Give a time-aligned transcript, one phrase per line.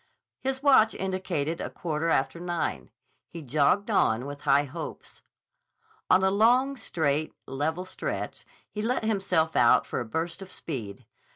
[0.39, 2.89] His watch indicated a quarter after nine.
[3.29, 5.21] He jogged on with high hopes.
[6.09, 11.05] On a long, straight, level stretch he let himself out for a burst of speed.